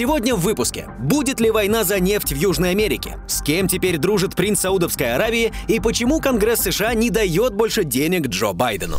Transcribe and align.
Сегодня 0.00 0.34
в 0.34 0.40
выпуске. 0.40 0.88
Будет 0.98 1.40
ли 1.40 1.50
война 1.50 1.84
за 1.84 2.00
нефть 2.00 2.32
в 2.32 2.34
Южной 2.34 2.70
Америке? 2.70 3.18
С 3.28 3.42
кем 3.42 3.68
теперь 3.68 3.98
дружит 3.98 4.34
принц 4.34 4.60
Саудовской 4.60 5.12
Аравии? 5.12 5.52
И 5.68 5.78
почему 5.78 6.20
Конгресс 6.20 6.60
США 6.60 6.94
не 6.94 7.10
дает 7.10 7.52
больше 7.52 7.84
денег 7.84 8.28
Джо 8.28 8.54
Байдену? 8.54 8.96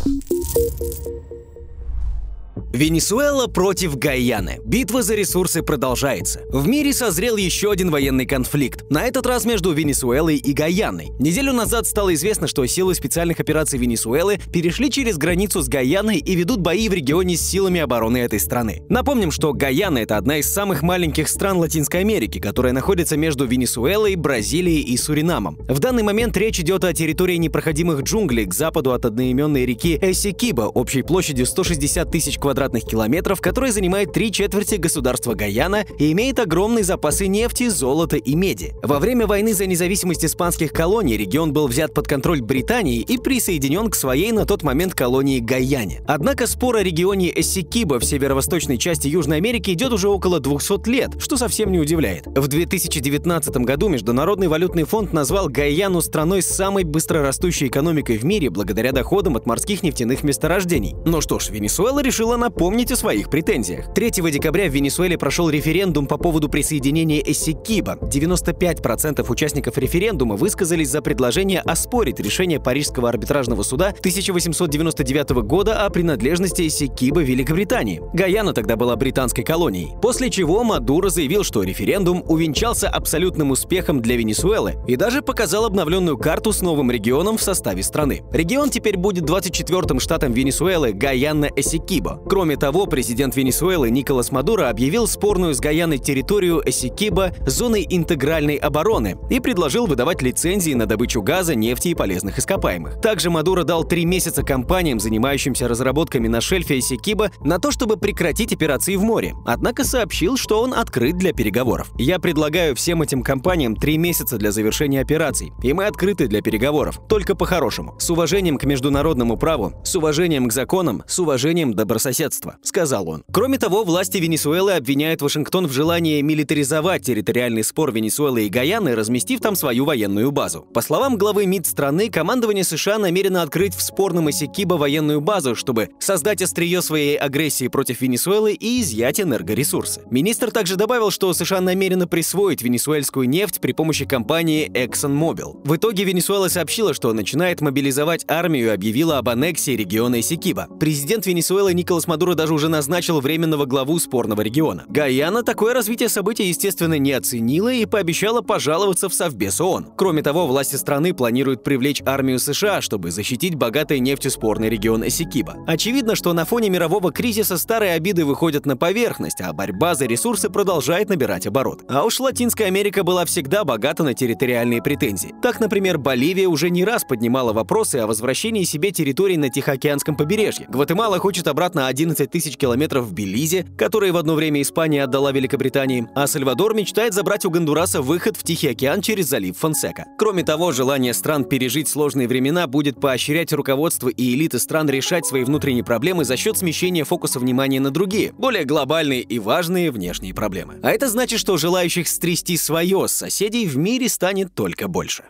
Венесуэла 2.73 3.47
против 3.47 3.97
Гаяны. 3.97 4.59
Битва 4.63 5.03
за 5.03 5.15
ресурсы 5.15 5.61
продолжается. 5.61 6.43
В 6.47 6.69
мире 6.69 6.93
созрел 6.93 7.35
еще 7.35 7.69
один 7.69 7.91
военный 7.91 8.25
конфликт. 8.25 8.89
На 8.89 9.03
этот 9.03 9.25
раз 9.25 9.43
между 9.43 9.73
Венесуэлой 9.73 10.37
и 10.37 10.53
Гаяной. 10.53 11.09
Неделю 11.19 11.51
назад 11.51 11.85
стало 11.85 12.13
известно, 12.13 12.47
что 12.47 12.65
силы 12.65 12.95
специальных 12.95 13.41
операций 13.41 13.77
Венесуэлы 13.77 14.39
перешли 14.53 14.89
через 14.89 15.17
границу 15.17 15.61
с 15.61 15.67
Гаяной 15.67 16.19
и 16.19 16.33
ведут 16.33 16.61
бои 16.61 16.87
в 16.87 16.93
регионе 16.93 17.35
с 17.35 17.41
силами 17.41 17.81
обороны 17.81 18.19
этой 18.19 18.39
страны. 18.39 18.83
Напомним, 18.87 19.31
что 19.31 19.51
Гаяна— 19.51 19.97
это 19.99 20.15
одна 20.15 20.37
из 20.37 20.51
самых 20.51 20.81
маленьких 20.81 21.27
стран 21.27 21.57
Латинской 21.57 21.99
Америки, 21.99 22.39
которая 22.39 22.71
находится 22.71 23.17
между 23.17 23.45
Венесуэлой, 23.45 24.15
Бразилией 24.15 24.81
и 24.81 24.95
Суринамом. 24.95 25.57
В 25.67 25.79
данный 25.79 26.03
момент 26.03 26.37
речь 26.37 26.61
идет 26.61 26.85
о 26.85 26.93
территории 26.93 27.35
непроходимых 27.35 28.03
джунглей 28.03 28.45
к 28.45 28.53
западу 28.53 28.93
от 28.93 29.03
одноименной 29.03 29.65
реки 29.65 29.99
Эсикиба 30.01 30.63
общей 30.63 31.01
площадью 31.01 31.45
160 31.45 32.09
тысяч 32.09 32.37
квадратных 32.37 32.60
квадратных 32.61 32.83
километров, 32.83 33.41
который 33.41 33.71
занимает 33.71 34.13
три 34.13 34.31
четверти 34.31 34.75
государства 34.75 35.33
Гаяна 35.33 35.83
и 35.97 36.11
имеет 36.11 36.37
огромные 36.37 36.83
запасы 36.83 37.25
нефти, 37.25 37.69
золота 37.69 38.17
и 38.17 38.35
меди. 38.35 38.75
Во 38.83 38.99
время 38.99 39.25
войны 39.25 39.55
за 39.55 39.65
независимость 39.65 40.23
испанских 40.23 40.71
колоний 40.71 41.17
регион 41.17 41.53
был 41.53 41.67
взят 41.67 41.95
под 41.95 42.07
контроль 42.07 42.41
Британии 42.41 42.99
и 42.99 43.17
присоединен 43.17 43.89
к 43.89 43.95
своей 43.95 44.31
на 44.31 44.45
тот 44.45 44.61
момент 44.61 44.93
колонии 44.93 45.39
Гаяне. 45.39 46.01
Однако 46.07 46.45
спор 46.45 46.75
о 46.75 46.83
регионе 46.83 47.31
Эссикиба 47.35 47.99
в 47.99 48.05
северо-восточной 48.05 48.77
части 48.77 49.07
Южной 49.07 49.37
Америки 49.37 49.71
идет 49.71 49.91
уже 49.91 50.07
около 50.07 50.39
200 50.39 50.87
лет, 50.87 51.09
что 51.19 51.37
совсем 51.37 51.71
не 51.71 51.79
удивляет. 51.79 52.27
В 52.27 52.47
2019 52.47 53.57
году 53.57 53.87
Международный 53.87 54.49
валютный 54.49 54.83
фонд 54.83 55.13
назвал 55.13 55.47
Гаяну 55.49 55.99
страной 56.01 56.43
с 56.43 56.47
самой 56.47 56.83
быстрорастущей 56.83 57.69
экономикой 57.69 58.19
в 58.19 58.23
мире 58.23 58.51
благодаря 58.51 58.91
доходам 58.91 59.35
от 59.35 59.47
морских 59.47 59.81
нефтяных 59.81 60.21
месторождений. 60.21 60.93
Ну 61.07 61.21
что 61.21 61.39
ж, 61.39 61.49
Венесуэла 61.49 62.03
решила 62.03 62.37
на 62.37 62.50
напомнить 62.51 62.91
о 62.91 62.97
своих 62.97 63.29
претензиях. 63.29 63.93
3 63.93 64.11
декабря 64.29 64.67
в 64.67 64.73
Венесуэле 64.73 65.17
прошел 65.17 65.49
референдум 65.49 66.05
по 66.05 66.17
поводу 66.17 66.49
присоединения 66.49 67.21
Эссекиба. 67.21 67.97
95% 68.01 69.25
участников 69.29 69.77
референдума 69.77 70.35
высказались 70.35 70.89
за 70.89 71.01
предложение 71.01 71.61
оспорить 71.61 72.19
решение 72.19 72.59
Парижского 72.59 73.07
арбитражного 73.07 73.63
суда 73.63 73.93
1899 73.97 75.29
года 75.45 75.85
о 75.85 75.89
принадлежности 75.89 76.67
Эссекиба 76.67 77.21
Великобритании. 77.21 78.01
Гаяна 78.13 78.53
тогда 78.53 78.75
была 78.75 78.97
британской 78.97 79.45
колонией. 79.45 79.93
После 80.01 80.29
чего 80.29 80.65
Мадуро 80.65 81.07
заявил, 81.07 81.45
что 81.45 81.63
референдум 81.63 82.21
увенчался 82.27 82.89
абсолютным 82.89 83.51
успехом 83.51 84.01
для 84.01 84.17
Венесуэлы 84.17 84.75
и 84.87 84.97
даже 84.97 85.21
показал 85.21 85.65
обновленную 85.65 86.17
карту 86.17 86.51
с 86.51 86.61
новым 86.61 86.91
регионом 86.91 87.37
в 87.37 87.41
составе 87.41 87.81
страны. 87.81 88.23
Регион 88.33 88.69
теперь 88.69 88.97
будет 88.97 89.23
24-м 89.23 90.01
штатом 90.01 90.33
Венесуэлы 90.33 90.91
Гаяна-Эссекибо. 90.91 92.19
Кроме 92.27 92.40
того, 92.57 92.87
президент 92.87 93.35
Венесуэлы 93.35 93.91
Николас 93.91 94.31
Мадуро 94.31 94.69
объявил 94.69 95.07
спорную 95.07 95.53
с 95.53 95.59
Гаяной 95.59 95.99
территорию 95.99 96.61
Эсикиба 96.65 97.33
зоной 97.45 97.85
интегральной 97.87 98.55
обороны 98.55 99.15
и 99.29 99.39
предложил 99.39 99.85
выдавать 99.85 100.23
лицензии 100.23 100.73
на 100.73 100.87
добычу 100.87 101.21
газа, 101.21 101.53
нефти 101.53 101.89
и 101.89 101.93
полезных 101.93 102.39
ископаемых. 102.39 102.99
Также 102.99 103.29
Мадуро 103.29 103.63
дал 103.63 103.83
три 103.83 104.05
месяца 104.05 104.41
компаниям, 104.41 104.99
занимающимся 104.99 105.67
разработками 105.67 106.27
на 106.27 106.41
шельфе 106.41 106.79
Эсикиба, 106.79 107.29
на 107.43 107.59
то, 107.59 107.69
чтобы 107.69 107.97
прекратить 107.97 108.53
операции 108.53 108.95
в 108.95 109.03
море. 109.03 109.35
Однако 109.45 109.83
сообщил, 109.83 110.35
что 110.35 110.61
он 110.61 110.73
открыт 110.73 111.17
для 111.17 111.33
переговоров. 111.33 111.91
«Я 111.99 112.17
предлагаю 112.17 112.75
всем 112.75 113.03
этим 113.03 113.21
компаниям 113.21 113.75
три 113.75 113.99
месяца 113.99 114.37
для 114.37 114.51
завершения 114.51 115.01
операций, 115.01 115.53
и 115.61 115.73
мы 115.73 115.85
открыты 115.85 116.27
для 116.27 116.41
переговоров, 116.41 116.99
только 117.07 117.35
по-хорошему, 117.35 117.95
с 117.99 118.09
уважением 118.09 118.57
к 118.57 118.63
международному 118.63 119.37
праву, 119.37 119.73
с 119.83 119.95
уважением 119.95 120.47
к 120.47 120.53
законам, 120.53 121.03
с 121.05 121.19
уважением 121.19 121.75
добрососедства 121.75 122.30
соседства, 122.31 122.57
сказал 122.63 123.09
он. 123.09 123.23
Кроме 123.31 123.57
того, 123.57 123.83
власти 123.83 124.17
Венесуэлы 124.17 124.73
обвиняют 124.73 125.21
Вашингтон 125.21 125.67
в 125.67 125.71
желании 125.71 126.21
милитаризовать 126.21 127.03
территориальный 127.03 127.63
спор 127.63 127.91
Венесуэлы 127.91 128.45
и 128.45 128.49
Гаяны, 128.49 128.95
разместив 128.95 129.41
там 129.41 129.55
свою 129.55 129.85
военную 129.85 130.31
базу. 130.31 130.65
По 130.73 130.81
словам 130.81 131.17
главы 131.17 131.45
МИД 131.45 131.67
страны, 131.67 132.09
командование 132.09 132.63
США 132.63 132.97
намерено 132.97 133.41
открыть 133.41 133.75
в 133.75 133.81
спорном 133.81 134.29
Исикибо 134.29 134.75
военную 134.75 135.21
базу, 135.21 135.55
чтобы 135.55 135.89
создать 135.99 136.41
острие 136.41 136.81
своей 136.81 137.17
агрессии 137.17 137.67
против 137.67 138.01
Венесуэлы 138.01 138.53
и 138.53 138.81
изъять 138.81 139.19
энергоресурсы. 139.19 140.01
Министр 140.09 140.51
также 140.51 140.75
добавил, 140.75 141.11
что 141.11 141.33
США 141.33 141.61
намерено 141.61 142.07
присвоить 142.07 142.61
венесуэльскую 142.61 143.27
нефть 143.27 143.59
при 143.59 143.73
помощи 143.73 144.05
компании 144.05 144.69
ExxonMobil. 144.69 145.61
В 145.65 145.75
итоге 145.75 146.03
Венесуэла 146.03 146.47
сообщила, 146.47 146.93
что 146.93 147.13
начинает 147.13 147.61
мобилизовать 147.61 148.25
армию 148.27 148.67
и 148.67 148.69
объявила 148.69 149.17
об 149.17 149.29
аннексии 149.29 149.71
региона 149.71 150.19
Исикиба. 150.19 150.67
Президент 150.79 151.25
Венесуэлы 151.25 151.73
Николас 151.73 152.07
Мадуро 152.07 152.20
даже 152.35 152.53
уже 152.53 152.69
назначил 152.69 153.19
временного 153.19 153.65
главу 153.65 153.99
спорного 153.99 154.41
региона. 154.41 154.85
Гаяна 154.87 155.43
такое 155.43 155.73
развитие 155.73 156.09
событий, 156.09 156.45
естественно, 156.45 156.97
не 156.97 157.11
оценила 157.11 157.71
и 157.71 157.85
пообещала 157.85 158.41
пожаловаться 158.41 159.09
в 159.09 159.13
Совбез 159.13 159.59
ООН. 159.59 159.93
Кроме 159.97 160.23
того, 160.23 160.47
власти 160.47 160.75
страны 160.75 161.13
планируют 161.13 161.63
привлечь 161.63 162.01
армию 162.05 162.39
США, 162.39 162.81
чтобы 162.81 163.11
защитить 163.11 163.55
богатый 163.55 163.99
нефтью 163.99 164.31
спорный 164.31 164.69
регион 164.69 165.07
Эсикиба. 165.07 165.57
Очевидно, 165.67 166.15
что 166.15 166.33
на 166.33 166.45
фоне 166.45 166.69
мирового 166.69 167.11
кризиса 167.11 167.57
старые 167.57 167.93
обиды 167.93 168.25
выходят 168.25 168.65
на 168.65 168.77
поверхность, 168.77 169.41
а 169.41 169.51
борьба 169.53 169.95
за 169.95 170.05
ресурсы 170.05 170.49
продолжает 170.49 171.09
набирать 171.09 171.47
оборот. 171.47 171.83
А 171.89 172.03
уж 172.03 172.19
Латинская 172.19 172.65
Америка 172.65 173.03
была 173.03 173.25
всегда 173.25 173.63
богата 173.63 174.03
на 174.03 174.13
территориальные 174.13 174.81
претензии. 174.81 175.33
Так, 175.41 175.59
например, 175.59 175.97
Боливия 175.97 176.47
уже 176.47 176.69
не 176.69 176.85
раз 176.85 177.03
поднимала 177.03 177.53
вопросы 177.53 177.97
о 177.97 178.07
возвращении 178.07 178.63
себе 178.63 178.91
территорий 178.91 179.37
на 179.37 179.49
Тихоокеанском 179.49 180.15
побережье. 180.15 180.67
Гватемала 180.69 181.17
хочет 181.19 181.47
обратно 181.47 181.87
11 182.01 182.31
тысяч 182.31 182.57
километров 182.57 183.05
в 183.05 183.13
Белизе, 183.13 183.65
которые 183.77 184.11
в 184.11 184.17
одно 184.17 184.33
время 184.33 184.61
Испания 184.61 185.03
отдала 185.03 185.31
Великобритании, 185.31 186.07
а 186.15 186.25
Сальвадор 186.25 186.73
мечтает 186.73 187.13
забрать 187.13 187.45
у 187.45 187.51
Гондураса 187.51 188.01
выход 188.01 188.37
в 188.37 188.43
Тихий 188.43 188.69
океан 188.69 189.01
через 189.01 189.27
залив 189.27 189.55
Фонсека. 189.57 190.05
Кроме 190.17 190.43
того, 190.43 190.71
желание 190.71 191.13
стран 191.13 191.45
пережить 191.45 191.87
сложные 191.87 192.27
времена 192.27 192.65
будет 192.65 192.99
поощрять 192.99 193.53
руководство 193.53 194.09
и 194.09 194.33
элиты 194.33 194.57
стран 194.57 194.89
решать 194.89 195.27
свои 195.27 195.43
внутренние 195.43 195.83
проблемы 195.83 196.25
за 196.25 196.37
счет 196.37 196.57
смещения 196.57 197.03
фокуса 197.03 197.39
внимания 197.39 197.79
на 197.79 197.91
другие, 197.91 198.33
более 198.33 198.65
глобальные 198.65 199.21
и 199.21 199.37
важные 199.37 199.91
внешние 199.91 200.33
проблемы. 200.33 200.79
А 200.81 200.89
это 200.89 201.07
значит, 201.07 201.39
что 201.39 201.57
желающих 201.57 202.07
стрясти 202.07 202.57
свое 202.57 203.07
с 203.07 203.11
соседей 203.11 203.67
в 203.67 203.77
мире 203.77 204.09
станет 204.09 204.55
только 204.55 204.87
больше. 204.87 205.25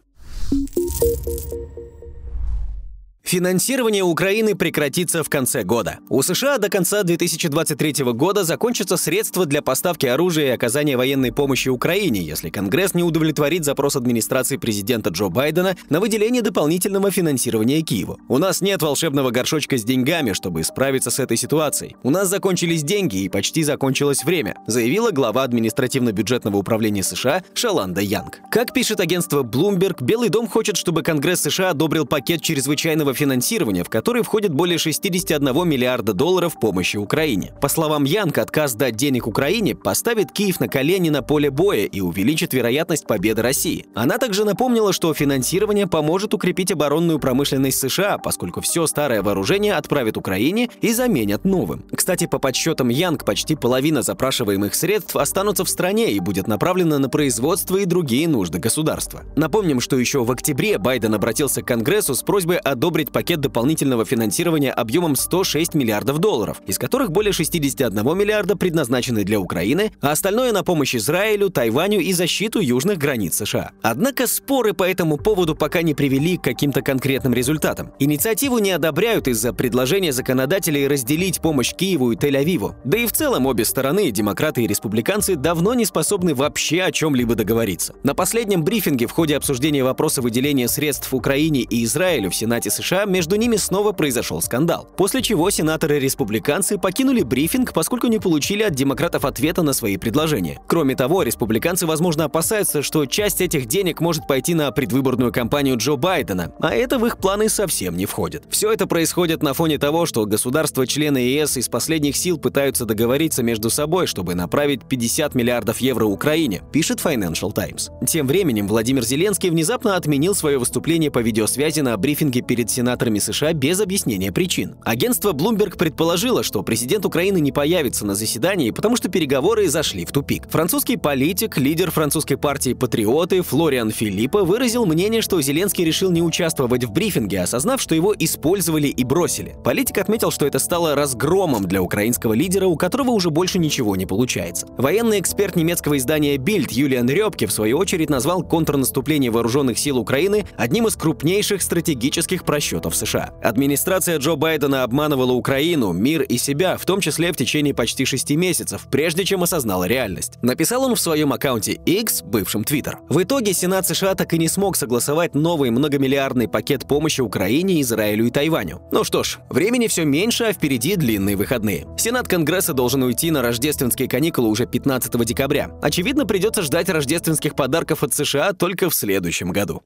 Финансирование 3.23 4.03
Украины 4.03 4.55
прекратится 4.55 5.23
в 5.23 5.29
конце 5.29 5.63
года. 5.63 5.99
У 6.09 6.21
США 6.21 6.57
до 6.57 6.69
конца 6.69 7.03
2023 7.03 8.03
года 8.13 8.43
закончатся 8.43 8.97
средства 8.97 9.45
для 9.45 9.61
поставки 9.61 10.07
оружия 10.07 10.47
и 10.47 10.55
оказания 10.55 10.97
военной 10.97 11.31
помощи 11.31 11.69
Украине, 11.69 12.21
если 12.21 12.49
Конгресс 12.49 12.93
не 12.95 13.03
удовлетворит 13.03 13.63
запрос 13.63 13.95
администрации 13.95 14.57
президента 14.57 15.11
Джо 15.11 15.29
Байдена 15.29 15.77
на 15.89 15.99
выделение 15.99 16.41
дополнительного 16.41 17.11
финансирования 17.11 17.81
Киеву. 17.81 18.19
У 18.27 18.37
нас 18.39 18.59
нет 18.59 18.81
волшебного 18.81 19.29
горшочка 19.29 19.77
с 19.77 19.83
деньгами, 19.83 20.33
чтобы 20.33 20.63
справиться 20.63 21.11
с 21.11 21.19
этой 21.19 21.37
ситуацией. 21.37 21.95
У 22.03 22.09
нас 22.09 22.27
закончились 22.27 22.83
деньги 22.83 23.17
и 23.17 23.29
почти 23.29 23.63
закончилось 23.63 24.23
время, 24.23 24.55
заявила 24.65 25.11
глава 25.11 25.43
административно-бюджетного 25.43 26.57
управления 26.57 27.03
США 27.03 27.43
Шаланда 27.53 28.01
Янг. 28.01 28.39
Как 28.51 28.73
пишет 28.73 28.99
агентство 28.99 29.43
Bloomberg, 29.43 30.03
Белый 30.03 30.29
дом 30.29 30.47
хочет, 30.47 30.75
чтобы 30.75 31.03
Конгресс 31.03 31.41
США 31.41 31.69
одобрил 31.69 32.05
пакет 32.05 32.41
чрезвычайного 32.41 33.10
совместного 33.11 33.13
финансирования, 33.13 33.83
в 33.83 33.89
который 33.89 34.23
входит 34.23 34.53
более 34.53 34.77
61 34.77 35.67
миллиарда 35.67 36.13
долларов 36.13 36.59
помощи 36.59 36.97
Украине. 36.97 37.53
По 37.61 37.69
словам 37.69 38.03
Янка, 38.05 38.41
отказ 38.41 38.75
дать 38.75 38.95
денег 38.95 39.27
Украине 39.27 39.75
поставит 39.75 40.31
Киев 40.31 40.59
на 40.59 40.67
колени 40.67 41.09
на 41.09 41.21
поле 41.21 41.49
боя 41.49 41.85
и 41.85 42.01
увеличит 42.01 42.53
вероятность 42.53 43.07
победы 43.07 43.41
России. 43.41 43.85
Она 43.95 44.17
также 44.17 44.45
напомнила, 44.45 44.93
что 44.93 45.13
финансирование 45.13 45.87
поможет 45.87 46.33
укрепить 46.33 46.71
оборонную 46.71 47.19
промышленность 47.19 47.79
США, 47.79 48.17
поскольку 48.17 48.61
все 48.61 48.87
старое 48.87 49.21
вооружение 49.21 49.73
отправят 49.73 50.17
Украине 50.17 50.69
и 50.81 50.93
заменят 50.93 51.45
новым. 51.45 51.83
Кстати, 51.95 52.27
по 52.27 52.39
подсчетам 52.39 52.89
Янг, 52.89 53.25
почти 53.25 53.55
половина 53.55 54.01
запрашиваемых 54.01 54.75
средств 54.75 55.15
останутся 55.15 55.63
в 55.63 55.69
стране 55.69 56.11
и 56.11 56.19
будет 56.19 56.47
направлена 56.47 56.99
на 56.99 57.09
производство 57.09 57.77
и 57.77 57.85
другие 57.85 58.27
нужды 58.27 58.59
государства. 58.59 59.23
Напомним, 59.35 59.79
что 59.79 59.97
еще 59.97 60.23
в 60.23 60.31
октябре 60.31 60.77
Байден 60.77 61.13
обратился 61.13 61.61
к 61.61 61.67
Конгрессу 61.67 62.15
с 62.15 62.23
просьбой 62.23 62.57
одобрить 62.57 63.00
одобрить 63.01 63.11
пакет 63.11 63.39
дополнительного 63.39 64.05
финансирования 64.05 64.71
объемом 64.71 65.15
106 65.15 65.73
миллиардов 65.75 66.19
долларов, 66.19 66.61
из 66.67 66.77
которых 66.77 67.11
более 67.11 67.33
61 67.33 68.17
миллиарда 68.17 68.55
предназначены 68.55 69.23
для 69.23 69.39
Украины, 69.39 69.91
а 70.01 70.11
остальное 70.11 70.51
на 70.51 70.63
помощь 70.63 70.95
Израилю, 70.95 71.49
Тайваню 71.49 71.99
и 71.99 72.13
защиту 72.13 72.59
южных 72.59 72.97
границ 72.97 73.35
США. 73.35 73.71
Однако 73.81 74.27
споры 74.27 74.73
по 74.73 74.83
этому 74.83 75.17
поводу 75.17 75.55
пока 75.55 75.81
не 75.81 75.93
привели 75.93 76.37
к 76.37 76.43
каким-то 76.43 76.81
конкретным 76.81 77.33
результатам. 77.33 77.91
Инициативу 77.99 78.59
не 78.59 78.71
одобряют 78.71 79.27
из-за 79.27 79.53
предложения 79.53 80.11
законодателей 80.11 80.87
разделить 80.87 81.41
помощь 81.41 81.73
Киеву 81.73 82.11
и 82.11 82.15
Тель-Авиву. 82.15 82.75
Да 82.83 82.97
и 82.97 83.05
в 83.05 83.11
целом 83.11 83.45
обе 83.45 83.65
стороны, 83.65 84.11
демократы 84.11 84.63
и 84.63 84.67
республиканцы, 84.67 85.35
давно 85.35 85.73
не 85.73 85.85
способны 85.85 86.35
вообще 86.35 86.83
о 86.83 86.91
чем-либо 86.91 87.35
договориться. 87.35 87.93
На 88.03 88.13
последнем 88.13 88.63
брифинге 88.63 89.07
в 89.07 89.11
ходе 89.11 89.35
обсуждения 89.37 89.83
вопроса 89.83 90.21
выделения 90.21 90.67
средств 90.67 91.13
Украине 91.13 91.61
и 91.61 91.83
Израилю 91.83 92.29
в 92.29 92.35
Сенате 92.35 92.69
США 92.69 92.90
между 93.05 93.35
ними 93.35 93.55
снова 93.55 93.91
произошел 93.91 94.41
скандал. 94.41 94.87
После 94.97 95.21
чего 95.21 95.49
сенаторы-республиканцы 95.49 96.77
покинули 96.77 97.23
брифинг, 97.23 97.73
поскольку 97.73 98.07
не 98.07 98.19
получили 98.19 98.63
от 98.63 98.73
демократов 98.73 99.25
ответа 99.25 99.63
на 99.63 99.73
свои 99.73 99.97
предложения. 99.97 100.59
Кроме 100.67 100.95
того, 100.95 101.23
республиканцы, 101.23 101.85
возможно, 101.85 102.25
опасаются, 102.25 102.81
что 102.81 103.05
часть 103.05 103.41
этих 103.41 103.65
денег 103.65 104.01
может 104.01 104.27
пойти 104.27 104.53
на 104.53 104.71
предвыборную 104.71 105.31
кампанию 105.31 105.77
Джо 105.77 105.95
Байдена, 105.95 106.53
а 106.59 106.73
это 106.73 106.99
в 106.99 107.05
их 107.05 107.17
планы 107.17 107.49
совсем 107.49 107.95
не 107.95 108.05
входит. 108.05 108.43
Все 108.49 108.71
это 108.71 108.87
происходит 108.87 109.43
на 109.43 109.53
фоне 109.53 109.77
того, 109.77 110.05
что 110.05 110.25
государства-члены 110.25 111.17
ЕС 111.17 111.57
из 111.57 111.69
последних 111.69 112.15
сил 112.15 112.37
пытаются 112.37 112.85
договориться 112.85 113.43
между 113.43 113.69
собой, 113.69 114.07
чтобы 114.07 114.35
направить 114.35 114.83
50 114.87 115.35
миллиардов 115.35 115.79
евро 115.79 116.05
Украине, 116.05 116.61
пишет 116.71 116.99
Financial 116.99 117.53
Times. 117.53 117.89
Тем 118.07 118.27
временем 118.27 118.67
Владимир 118.67 119.03
Зеленский 119.03 119.49
внезапно 119.49 119.95
отменил 119.95 120.35
свое 120.35 120.57
выступление 120.57 121.11
по 121.11 121.19
видеосвязи 121.19 121.81
на 121.81 121.95
брифинге 121.97 122.41
перед 122.41 122.69
сенаторами 122.81 123.19
США 123.19 123.53
без 123.53 123.79
объяснения 123.79 124.31
причин. 124.31 124.75
Агентство 124.83 125.33
Bloomberg 125.33 125.77
предположило, 125.77 126.41
что 126.41 126.63
президент 126.63 127.05
Украины 127.05 127.39
не 127.39 127.51
появится 127.51 128.07
на 128.07 128.15
заседании, 128.15 128.71
потому 128.71 128.95
что 128.95 129.07
переговоры 129.07 129.69
зашли 129.69 130.03
в 130.03 130.11
тупик. 130.11 130.49
Французский 130.49 130.97
политик, 130.97 131.59
лидер 131.59 131.91
французской 131.91 132.37
партии 132.37 132.73
«Патриоты» 132.73 133.43
Флориан 133.43 133.91
Филиппо 133.91 134.43
выразил 134.43 134.87
мнение, 134.87 135.21
что 135.21 135.39
Зеленский 135.39 135.85
решил 135.85 136.09
не 136.09 136.23
участвовать 136.23 136.83
в 136.83 136.91
брифинге, 136.91 137.41
осознав, 137.41 137.79
что 137.79 137.93
его 137.93 138.15
использовали 138.17 138.87
и 138.87 139.03
бросили. 139.03 139.55
Политик 139.63 139.99
отметил, 139.99 140.31
что 140.31 140.47
это 140.47 140.57
стало 140.57 140.95
разгромом 140.95 141.65
для 141.65 141.83
украинского 141.83 142.33
лидера, 142.33 142.65
у 142.65 142.77
которого 142.77 143.11
уже 143.11 143.29
больше 143.29 143.59
ничего 143.59 143.95
не 143.95 144.07
получается. 144.07 144.65
Военный 144.77 145.19
эксперт 145.19 145.55
немецкого 145.55 145.99
издания 145.99 146.37
Bild 146.37 146.69
Юлиан 146.71 147.07
Рёбке 147.07 147.45
в 147.45 147.51
свою 147.51 147.77
очередь 147.77 148.09
назвал 148.09 148.41
контрнаступление 148.41 149.29
вооруженных 149.29 149.77
сил 149.77 149.99
Украины 149.99 150.45
одним 150.57 150.87
из 150.87 150.95
крупнейших 150.95 151.61
стратегических 151.61 152.43
просчетов 152.43 152.70
США. 152.79 153.31
Администрация 153.41 154.17
Джо 154.19 154.35
Байдена 154.35 154.83
обманывала 154.83 155.31
Украину, 155.33 155.91
мир 155.91 156.21
и 156.21 156.37
себя, 156.37 156.77
в 156.77 156.85
том 156.85 157.01
числе 157.01 157.33
в 157.33 157.35
течение 157.35 157.73
почти 157.73 158.05
шести 158.05 158.35
месяцев, 158.35 158.87
прежде 158.89 159.25
чем 159.25 159.43
осознала 159.43 159.85
реальность. 159.85 160.33
Написал 160.41 160.83
он 160.83 160.95
в 160.95 160.99
своем 160.99 161.33
аккаунте 161.33 161.73
X, 161.85 162.21
бывшем 162.23 162.61
Twitter. 162.61 162.95
В 163.09 163.21
итоге 163.23 163.53
Сенат 163.53 163.87
США 163.87 164.15
так 164.15 164.33
и 164.33 164.37
не 164.37 164.47
смог 164.47 164.75
согласовать 164.75 165.35
новый 165.35 165.71
многомиллиардный 165.71 166.47
пакет 166.47 166.87
помощи 166.87 167.21
Украине, 167.21 167.81
Израилю 167.81 168.27
и 168.27 168.29
Тайваню. 168.29 168.81
Ну 168.91 169.03
что 169.03 169.23
ж, 169.23 169.39
времени 169.49 169.87
все 169.87 170.05
меньше, 170.05 170.45
а 170.45 170.53
впереди 170.53 170.95
длинные 170.95 171.35
выходные. 171.35 171.87
Сенат 171.97 172.27
Конгресса 172.27 172.73
должен 172.73 173.03
уйти 173.03 173.31
на 173.31 173.41
рождественские 173.41 174.07
каникулы 174.07 174.49
уже 174.49 174.65
15 174.65 175.25
декабря. 175.25 175.71
Очевидно, 175.81 176.25
придется 176.25 176.61
ждать 176.61 176.89
рождественских 176.89 177.55
подарков 177.55 178.03
от 178.03 178.13
США 178.13 178.53
только 178.53 178.89
в 178.89 178.95
следующем 178.95 179.51
году. 179.51 179.83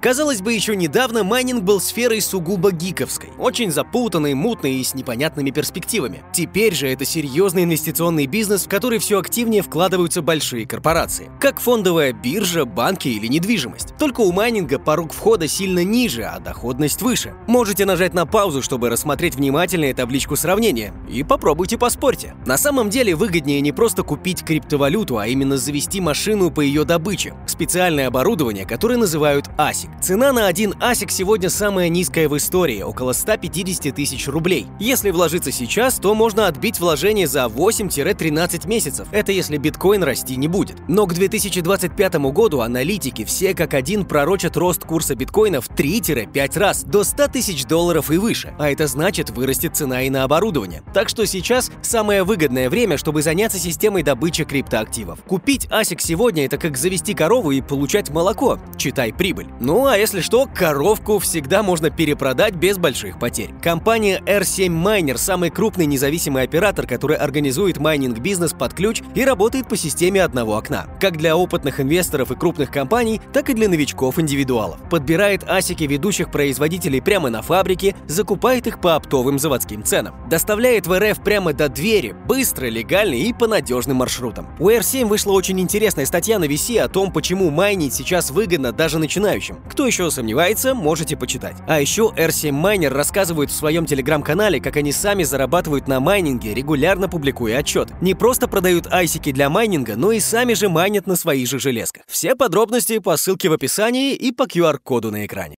Казалось 0.00 0.40
бы, 0.40 0.54
еще 0.54 0.74
недавно 0.76 1.24
майнинг 1.24 1.62
был 1.62 1.78
сферой 1.78 2.22
сугубо 2.22 2.72
гиковской, 2.72 3.28
очень 3.36 3.70
запутанной, 3.70 4.32
мутной 4.32 4.76
и 4.76 4.84
с 4.84 4.94
непонятными 4.94 5.50
перспективами. 5.50 6.22
Теперь 6.32 6.74
же 6.74 6.88
это 6.88 7.04
серьезный 7.04 7.64
инвестиционный 7.64 8.24
бизнес, 8.24 8.64
в 8.64 8.68
который 8.70 8.98
все 8.98 9.18
активнее 9.18 9.60
вкладываются 9.60 10.22
большие 10.22 10.66
корпорации, 10.66 11.30
как 11.38 11.60
фондовая 11.60 12.14
биржа, 12.14 12.64
банки 12.64 13.08
или 13.08 13.26
недвижимость. 13.26 13.94
Только 13.98 14.22
у 14.22 14.32
майнинга 14.32 14.78
порог 14.78 15.12
входа 15.12 15.46
сильно 15.46 15.84
ниже, 15.84 16.22
а 16.22 16.40
доходность 16.40 17.02
выше. 17.02 17.34
Можете 17.46 17.84
нажать 17.84 18.14
на 18.14 18.24
паузу, 18.24 18.62
чтобы 18.62 18.88
рассмотреть 18.88 19.34
внимательнее 19.34 19.92
табличку 19.92 20.34
сравнения, 20.34 20.94
и 21.10 21.22
попробуйте 21.22 21.76
поспорьте. 21.76 22.34
На 22.46 22.56
самом 22.56 22.88
деле 22.88 23.14
выгоднее 23.14 23.60
не 23.60 23.72
просто 23.72 24.02
купить 24.02 24.44
криптовалюту, 24.44 25.18
а 25.18 25.26
именно 25.26 25.58
завести 25.58 26.00
машину 26.00 26.50
по 26.50 26.62
ее 26.62 26.84
добыче, 26.84 27.34
специальное 27.46 28.06
оборудование, 28.06 28.64
которое 28.64 28.96
называют 28.96 29.48
ASIC. 29.58 29.89
Цена 30.00 30.32
на 30.32 30.46
один 30.46 30.72
ASIC 30.72 31.10
сегодня 31.10 31.50
самая 31.50 31.90
низкая 31.90 32.26
в 32.26 32.36
истории, 32.36 32.80
около 32.80 33.12
150 33.12 33.94
тысяч 33.94 34.28
рублей. 34.28 34.66
Если 34.78 35.10
вложиться 35.10 35.52
сейчас, 35.52 35.96
то 35.96 36.14
можно 36.14 36.46
отбить 36.46 36.80
вложение 36.80 37.26
за 37.26 37.44
8-13 37.44 38.66
месяцев. 38.66 39.08
Это 39.10 39.32
если 39.32 39.58
биткоин 39.58 40.02
расти 40.02 40.36
не 40.36 40.48
будет. 40.48 40.76
Но 40.88 41.06
к 41.06 41.12
2025 41.12 42.14
году 42.32 42.60
аналитики 42.60 43.24
все 43.26 43.54
как 43.54 43.74
один 43.74 44.06
пророчат 44.06 44.56
рост 44.56 44.84
курса 44.84 45.14
биткоина 45.14 45.60
в 45.60 45.68
3-5 45.68 46.58
раз, 46.58 46.82
до 46.82 47.04
100 47.04 47.28
тысяч 47.28 47.66
долларов 47.66 48.10
и 48.10 48.16
выше. 48.16 48.54
А 48.58 48.70
это 48.70 48.86
значит 48.86 49.28
вырастет 49.28 49.76
цена 49.76 50.02
и 50.02 50.10
на 50.10 50.24
оборудование. 50.24 50.82
Так 50.94 51.10
что 51.10 51.26
сейчас 51.26 51.70
самое 51.82 52.24
выгодное 52.24 52.70
время, 52.70 52.96
чтобы 52.96 53.20
заняться 53.20 53.58
системой 53.58 54.02
добычи 54.02 54.44
криптоактивов. 54.44 55.22
Купить 55.24 55.66
ASIC 55.66 55.98
сегодня 56.00 56.46
это 56.46 56.56
как 56.56 56.78
завести 56.78 57.12
корову 57.12 57.50
и 57.50 57.60
получать 57.60 58.08
молоко. 58.08 58.58
Читай 58.78 59.12
прибыль. 59.12 59.48
Ну 59.60 59.79
ну 59.80 59.86
а 59.86 59.96
если 59.96 60.20
что, 60.20 60.46
коровку 60.46 61.18
всегда 61.18 61.62
можно 61.62 61.88
перепродать 61.88 62.54
без 62.54 62.76
больших 62.76 63.18
потерь. 63.18 63.54
Компания 63.62 64.20
R7 64.26 64.68
Miner– 64.68 65.16
самый 65.16 65.48
крупный 65.48 65.86
независимый 65.86 66.42
оператор, 66.42 66.86
который 66.86 67.16
организует 67.16 67.78
майнинг-бизнес 67.78 68.52
под 68.52 68.74
ключ 68.74 69.00
и 69.14 69.24
работает 69.24 69.68
по 69.68 69.78
системе 69.78 70.22
одного 70.22 70.58
окна. 70.58 70.86
Как 71.00 71.16
для 71.16 71.34
опытных 71.34 71.80
инвесторов 71.80 72.30
и 72.30 72.34
крупных 72.36 72.70
компаний, 72.70 73.22
так 73.32 73.48
и 73.48 73.54
для 73.54 73.70
новичков-индивидуалов. 73.70 74.86
Подбирает 74.90 75.48
асики 75.48 75.84
ведущих 75.84 76.30
производителей 76.30 77.00
прямо 77.00 77.30
на 77.30 77.40
фабрике, 77.40 77.96
закупает 78.06 78.66
их 78.66 78.82
по 78.82 78.96
оптовым 78.96 79.38
заводским 79.38 79.82
ценам. 79.82 80.14
Доставляет 80.28 80.86
в 80.86 80.98
РФ 80.98 81.22
прямо 81.22 81.54
до 81.54 81.70
двери, 81.70 82.14
быстро, 82.26 82.66
легально 82.66 83.14
и 83.14 83.32
по 83.32 83.46
надежным 83.46 83.96
маршрутам. 83.96 84.46
У 84.58 84.68
R7 84.68 85.06
вышла 85.06 85.32
очень 85.32 85.58
интересная 85.58 86.04
статья 86.04 86.38
на 86.38 86.44
VC 86.44 86.80
о 86.80 86.88
том, 86.90 87.10
почему 87.10 87.48
майнить 87.48 87.94
сейчас 87.94 88.30
выгодно 88.30 88.72
даже 88.72 88.98
начинающим. 88.98 89.56
Кто 89.70 89.86
еще 89.86 90.10
сомневается, 90.10 90.74
можете 90.74 91.16
почитать. 91.16 91.56
А 91.68 91.80
еще 91.80 92.12
R7 92.16 92.50
Miner 92.50 92.88
рассказывают 92.88 93.50
в 93.50 93.54
своем 93.54 93.86
телеграм-канале, 93.86 94.60
как 94.60 94.76
они 94.76 94.90
сами 94.90 95.22
зарабатывают 95.22 95.86
на 95.86 96.00
майнинге, 96.00 96.54
регулярно 96.54 97.08
публикуя 97.08 97.58
отчет. 97.58 97.88
Не 98.00 98.14
просто 98.14 98.48
продают 98.48 98.88
айсики 98.92 99.30
для 99.30 99.48
майнинга, 99.48 99.94
но 99.96 100.10
и 100.10 100.18
сами 100.18 100.54
же 100.54 100.68
майнят 100.68 101.06
на 101.06 101.14
своих 101.14 101.48
же 101.48 101.60
железках. 101.60 102.02
Все 102.08 102.34
подробности 102.34 102.98
по 102.98 103.16
ссылке 103.16 103.48
в 103.48 103.52
описании 103.52 104.14
и 104.14 104.32
по 104.32 104.42
QR-коду 104.42 105.12
на 105.12 105.24
экране. 105.24 105.54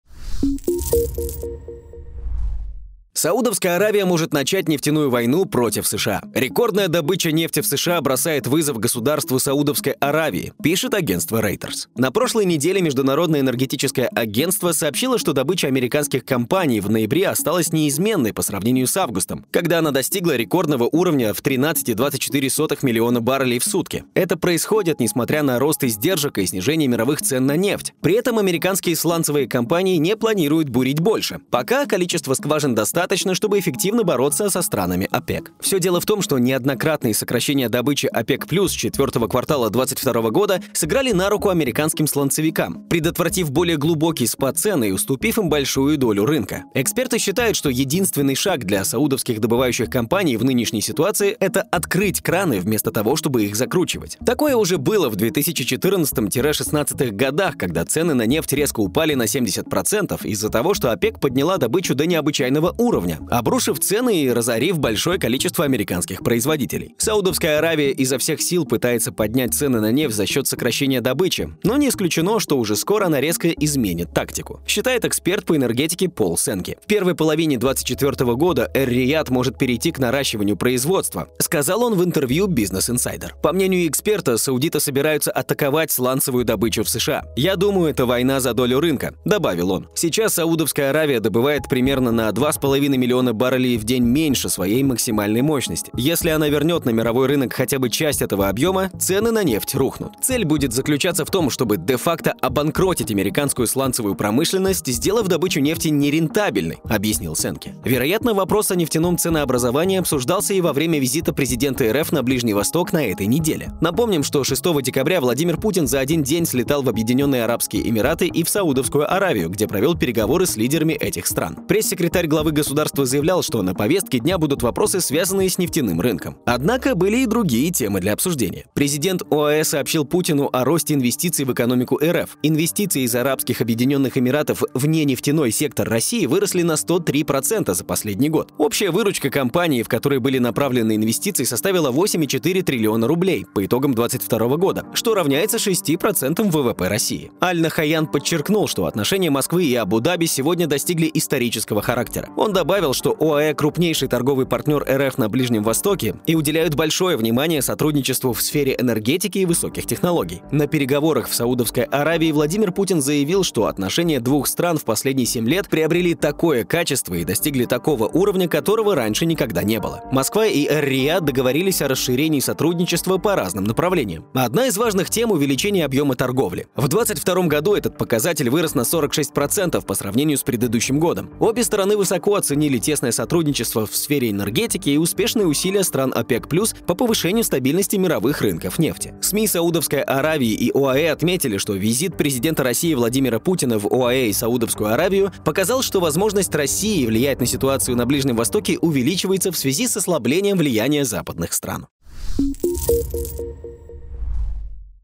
Саудовская 3.13 3.75
Аравия 3.75 4.05
может 4.05 4.33
начать 4.33 4.69
нефтяную 4.69 5.11
войну 5.11 5.45
против 5.45 5.87
США. 5.87 6.23
Рекордная 6.33 6.87
добыча 6.87 7.33
нефти 7.33 7.61
в 7.61 7.67
США 7.67 8.01
бросает 8.01 8.47
вызов 8.47 8.79
государству 8.79 9.41
Саудовской 9.41 9.95
Аравии, 9.95 10.53
пишет 10.63 10.95
агентство 10.95 11.43
Reuters. 11.43 11.89
На 11.97 12.13
прошлой 12.13 12.45
неделе 12.45 12.81
Международное 12.81 13.41
энергетическое 13.41 14.07
агентство 14.07 14.71
сообщило, 14.71 15.19
что 15.19 15.33
добыча 15.33 15.67
американских 15.67 16.25
компаний 16.25 16.81
в 16.81 16.89
ноябре 16.89 17.29
осталась 17.29 17.73
неизменной 17.73 18.33
по 18.33 18.43
сравнению 18.43 18.87
с 18.87 18.97
августом, 18.97 19.45
когда 19.51 19.81
она 19.81 19.91
достигла 19.91 20.37
рекордного 20.37 20.85
уровня 20.85 21.35
в 21.35 21.43
13,24 21.43 22.79
миллиона 22.83 23.21
баррелей 23.21 23.59
в 23.59 23.65
сутки. 23.65 24.05
Это 24.15 24.37
происходит 24.37 25.01
несмотря 25.01 25.43
на 25.43 25.59
рост 25.59 25.83
издержек 25.83 26.39
и 26.39 26.47
снижение 26.47 26.87
мировых 26.87 27.21
цен 27.23 27.45
на 27.45 27.57
нефть. 27.57 27.93
При 28.03 28.15
этом 28.15 28.39
американские 28.39 28.95
сланцевые 28.95 29.49
компании 29.49 29.97
не 29.97 30.17
планируют 30.17 30.69
бурить 30.69 31.01
больше. 31.01 31.41
Пока 31.51 31.87
количество 31.87 32.35
скважин 32.35 32.77
достаточно, 32.77 33.00
достаточно, 33.01 33.35
чтобы 33.35 33.59
эффективно 33.59 34.05
бороться 34.05 34.51
со 34.51 34.61
странами 34.61 35.09
ОПЕК. 35.11 35.53
Все 35.59 35.81
дело 35.81 36.03
в 36.03 36.05
том, 36.05 36.21
что 36.21 36.39
неоднократные 36.39 37.15
сокращения 37.15 37.71
добычи 37.71 38.05
ОПЕК 38.05 38.47
плюс 38.47 38.73
четвертого 38.73 39.27
квартала 39.27 39.71
2022 39.71 40.29
года 40.29 40.63
сыграли 40.75 41.13
на 41.13 41.31
руку 41.31 41.49
американским 41.49 42.07
сланцевикам, 42.07 42.85
предотвратив 42.91 43.51
более 43.53 43.79
глубокий 43.79 44.27
спад 44.27 44.59
цен 44.59 44.85
и 44.85 44.91
уступив 44.91 45.39
им 45.39 45.49
большую 45.49 45.97
долю 45.97 46.27
рынка. 46.27 46.65
Эксперты 46.75 47.19
считают, 47.19 47.57
что 47.57 47.71
единственный 47.71 48.35
шаг 48.35 48.67
для 48.67 48.85
саудовских 48.85 49.41
добывающих 49.41 49.89
компаний 49.89 50.37
в 50.37 50.45
нынешней 50.45 50.83
ситуации– 50.83 51.35
это 51.41 51.63
открыть 51.63 52.21
краны 52.21 52.61
вместо 52.61 52.91
того, 52.91 53.17
чтобы 53.17 53.45
их 53.45 53.57
закручивать. 53.57 54.19
Такое 54.27 54.57
уже 54.57 54.77
было 54.77 55.09
в 55.09 55.17
2014-16 55.17 57.11
годах, 57.13 57.57
когда 57.57 57.87
цены 57.87 58.13
на 58.13 58.27
нефть 58.27 58.53
резко 58.53 58.81
упали 58.81 59.15
на 59.15 59.23
70% 59.23 60.21
из-за 60.27 60.51
того, 60.51 60.75
что 60.75 60.93
ОПЕК 60.93 61.19
подняла 61.19 61.57
добычу 61.57 61.95
до 61.95 62.05
необычайного 62.05 62.75
уровня 62.77 62.90
уровня, 62.91 63.21
обрушив 63.31 63.79
цены 63.79 64.23
и 64.23 64.31
разорив 64.31 64.81
большое 64.81 65.19
количество 65.19 65.65
американских 65.65 66.25
производителей. 66.25 66.95
Саудовская 66.99 67.59
Аравия 67.59 67.93
изо 67.93 68.19
всех 68.19 68.43
сил 68.43 68.65
пытается 68.65 69.13
поднять 69.13 69.55
цены 69.55 69.81
на 69.81 69.93
нефть 69.93 70.17
за 70.17 70.27
счет 70.27 70.49
сокращения 70.49 71.01
добычи, 71.01 71.55
но 71.63 71.77
не 71.77 71.89
исключено, 71.89 72.41
что 72.41 72.59
уже 72.59 72.75
скоро 72.75 73.07
она 73.07 73.21
резко 73.21 73.49
изменит 73.49 74.13
тактику, 74.13 74.61
считает 74.67 75.05
эксперт 75.05 75.45
по 75.45 75.57
энергетике 75.57 76.09
Пол 76.09 76.37
Сенки. 76.37 76.79
В 76.83 76.87
первой 76.87 77.15
половине 77.15 77.59
2024 77.59 78.35
года 78.35 78.69
Эр-Рияд 78.75 79.31
может 79.31 79.57
перейти 79.57 79.93
к 79.93 80.01
наращиванию 80.01 80.57
производства, 80.57 81.29
сказал 81.39 81.85
он 81.85 81.95
в 81.95 82.03
интервью 82.03 82.49
Business 82.49 82.93
Insider. 82.93 83.31
По 83.41 83.53
мнению 83.53 83.87
эксперта, 83.87 84.37
саудиты 84.37 84.81
собираются 84.81 85.31
атаковать 85.31 85.93
сланцевую 85.93 86.45
добычу 86.45 86.83
в 86.83 86.89
США. 86.89 87.23
«Я 87.37 87.55
думаю, 87.55 87.91
это 87.91 88.05
война 88.05 88.41
за 88.41 88.53
долю 88.53 88.81
рынка»,— 88.81 89.15
добавил 89.25 89.71
он. 89.71 89.89
Сейчас 89.95 90.35
Саудовская 90.35 90.91
Аравия 90.91 91.21
добывает 91.21 91.69
примерно 91.69 92.11
на 92.11 92.29
2,5 92.31 92.80
миллиона 92.89 93.33
баррелей 93.33 93.77
в 93.77 93.85
день 93.85 94.05
меньше 94.05 94.49
своей 94.49 94.83
максимальной 94.83 95.43
мощности. 95.43 95.91
Если 95.97 96.31
она 96.31 96.49
вернет 96.49 96.85
на 96.85 96.91
мировой 96.91 97.29
рынок 97.29 97.53
хотя 97.53 97.79
бы 97.79 97.91
часть 97.91 98.23
этого 98.23 98.49
объема, 98.49 98.91
цены 98.99 99.31
на 99.31 99.45
нефть 99.45 99.75
рухнут. 99.75 100.13
Цель 100.23 100.45
будет 100.45 100.73
заключаться 100.73 101.25
в 101.25 101.31
том, 101.31 101.51
чтобы 101.51 101.77
де-факто 101.77 102.35
обанкротить 102.41 103.11
американскую 103.11 103.67
сланцевую 103.67 104.15
промышленность, 104.15 104.87
сделав 104.87 105.29
добычу 105.29 105.61
нефти 105.61 105.89
нерентабельной, 105.89 106.79
объяснил 106.85 107.37
Сенке. 107.37 107.75
Вероятно, 107.85 108.35
вопрос 108.35 108.71
о 108.71 108.77
нефтяном 108.77 109.19
ценообразовании 109.19 109.99
обсуждался 109.99 110.55
и 110.55 110.61
во 110.61 110.73
время 110.73 110.99
визита 110.99 111.33
президента 111.33 111.93
РФ 111.93 112.13
на 112.13 112.23
Ближний 112.23 112.55
Восток 112.55 112.93
на 112.93 113.07
этой 113.07 113.27
неделе. 113.27 113.73
Напомним, 113.81 114.23
что 114.23 114.43
6 114.45 114.83
декабря 114.83 115.21
Владимир 115.21 115.57
Путин 115.59 115.87
за 115.87 116.01
один 116.01 116.23
день 116.23 116.47
слетал 116.47 116.83
в 116.83 116.89
Объединенные 116.89 117.45
Арабские 117.45 117.89
Эмираты 117.89 118.27
и 118.27 118.43
в 118.43 118.49
Саудовскую 118.49 119.13
Аравию, 119.13 119.51
где 119.51 119.69
провел 119.69 119.97
переговоры 119.97 120.47
с 120.47 120.57
лидерами 120.57 120.95
этих 120.95 121.27
стран. 121.27 121.57
Пресс-секретарь 121.69 122.27
главы 122.27 122.53
государства 122.53 122.70
заявлял, 123.07 123.43
что 123.43 123.63
на 123.63 123.75
повестке 123.75 124.19
дня 124.19 124.39
будут 124.39 124.63
вопросы, 124.63 125.01
связанные 125.01 125.51
с 125.51 125.59
нефтяным 125.59 126.01
рынком. 126.01 126.37
Однако 126.47 126.95
были 126.95 127.19
и 127.19 127.27
другие 127.27 127.71
темы 127.71 128.01
для 128.01 128.13
обсуждения. 128.13 128.67
Президент 128.75 129.23
ОАЭ 129.31 129.65
сообщил 129.65 130.05
Путину 130.05 130.49
о 130.53 130.65
росте 130.65 130.95
инвестиций 130.95 131.45
в 131.45 131.53
экономику 131.53 131.99
РФ. 132.03 132.37
Инвестиции 132.43 133.03
из 133.03 133.15
Арабских 133.15 133.61
Объединенных 133.61 134.17
Эмиратов 134.17 134.63
в 134.75 134.87
нефтяной 134.87 135.51
сектор 135.51 135.89
России 135.89 136.27
выросли 136.27 136.63
на 136.63 136.73
103% 136.73 137.75
за 137.75 137.85
последний 137.85 138.29
год. 138.29 138.53
Общая 138.59 138.91
выручка 138.91 139.31
компании, 139.31 139.83
в 139.83 139.89
которой 139.89 140.19
были 140.19 140.39
направлены 140.39 140.97
инвестиции, 140.97 141.45
составила 141.45 141.91
8,4 141.91 142.63
триллиона 142.63 143.07
рублей 143.07 143.47
по 143.55 143.65
итогам 143.65 143.95
2022 143.95 144.57
года, 144.57 144.87
что 144.95 145.15
равняется 145.15 145.59
6% 145.59 146.43
ВВП 146.51 146.89
России. 146.89 147.31
Аль-Нахаян 147.43 148.07
подчеркнул, 148.07 148.69
что 148.69 148.87
отношения 148.87 149.31
Москвы 149.31 149.65
и 149.65 149.75
Абу-Даби 149.75 150.27
сегодня 150.27 150.67
достигли 150.67 151.11
исторического 151.13 151.83
характера. 151.83 152.29
Он 152.37 152.53
добавил, 152.61 152.93
что 152.93 153.17
ОАЭ– 153.19 153.55
крупнейший 153.57 154.07
торговый 154.07 154.45
партнер 154.45 154.85
РФ 154.87 155.17
на 155.17 155.31
Ближнем 155.31 155.63
Востоке 155.63 156.17
и 156.27 156.35
уделяют 156.35 156.75
большое 156.75 157.17
внимание 157.17 157.63
сотрудничеству 157.63 158.35
в 158.35 158.43
сфере 158.43 158.77
энергетики 158.79 159.39
и 159.39 159.47
высоких 159.47 159.87
технологий. 159.87 160.43
На 160.51 160.67
переговорах 160.67 161.31
в 161.31 161.35
Саудовской 161.35 161.85
Аравии 161.85 162.31
Владимир 162.33 162.71
Путин 162.71 163.01
заявил, 163.01 163.45
что 163.45 163.65
отношения 163.65 164.21
двух 164.21 164.47
стран 164.47 164.77
в 164.77 164.85
последние 164.85 165.25
7 165.25 165.49
лет 165.49 165.71
приобрели 165.71 166.15
такое 166.15 166.65
качество 166.65 167.15
и 167.15 167.25
достигли 167.25 167.65
такого 167.65 168.09
уровня, 168.09 168.47
которого 168.47 168.95
раньше 168.95 169.25
никогда 169.25 169.63
не 169.63 169.81
было. 169.81 170.03
Москва 170.13 170.45
и 170.45 170.67
Эр-Рияд 170.67 171.25
договорились 171.25 171.81
о 171.81 171.89
расширении 171.89 172.41
сотрудничества 172.41 173.17
по 173.17 173.37
разным 173.37 173.65
направлениям. 173.65 174.27
Одна 174.35 174.67
из 174.67 174.77
важных 174.77 175.09
тем– 175.09 175.31
увеличение 175.33 175.87
объема 175.87 176.15
торговли. 176.15 176.67
В 176.77 176.89
2022 176.89 177.47
году 177.47 177.75
этот 177.75 177.97
показатель 177.97 178.51
вырос 178.51 178.75
на 178.75 178.83
46% 178.83 179.83
по 179.83 179.95
сравнению 179.95 180.37
с 180.37 180.43
предыдущим 180.43 181.01
годом. 181.01 181.31
Обе 181.41 181.65
стороны 181.65 181.97
высоко 181.97 182.37
оценили 182.51 182.79
тесное 182.79 183.13
сотрудничество 183.13 183.87
в 183.87 183.95
сфере 183.95 184.31
энергетики 184.31 184.91
и 184.91 184.97
успешные 184.97 185.47
усилия 185.47 185.85
стран 185.85 186.13
ОПЕК+, 186.13 186.49
по 186.85 186.97
повышению 186.97 187.45
стабильности 187.45 187.95
мировых 187.95 188.41
рынков 188.41 188.81
нефти. 188.81 189.15
СМИ 189.21 189.47
Саудовской 189.47 190.03
Аравии 190.03 190.53
и 190.53 190.73
ОАЭ 190.73 191.13
отметили, 191.13 191.59
что 191.59 191.75
визит 191.75 192.17
президента 192.17 192.65
России 192.65 192.93
Владимира 192.95 193.39
Путина 193.39 193.79
в 193.79 193.87
ОАЭ 193.87 194.31
и 194.31 194.33
Саудовскую 194.33 194.93
Аравию 194.93 195.33
показал, 195.45 195.83
что 195.83 196.01
возможность 196.01 196.53
России 196.53 197.07
влиять 197.07 197.39
на 197.39 197.47
ситуацию 197.47 197.97
на 197.97 198.05
Ближнем 198.05 198.35
Востоке 198.35 198.79
увеличивается 198.79 199.53
в 199.53 199.57
связи 199.57 199.87
с 199.87 199.97
ослаблением 199.97 200.57
влияния 200.57 201.05
западных 201.05 201.53
стран. 201.53 201.87